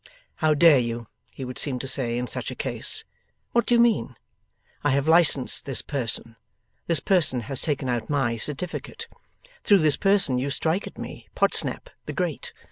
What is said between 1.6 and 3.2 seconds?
to say, in such a case.